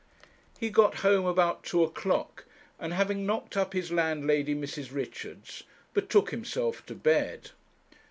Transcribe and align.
He 0.59 0.71
got 0.71 1.01
home 1.05 1.27
about 1.27 1.63
two 1.63 1.83
o'clock, 1.83 2.45
and 2.79 2.91
having 2.91 3.23
knocked 3.27 3.55
up 3.55 3.73
his 3.73 3.91
landlady, 3.91 4.55
Mrs. 4.55 4.91
Richards, 4.91 5.61
betook 5.93 6.31
himself 6.31 6.83
to 6.87 6.95
bed. 6.95 7.51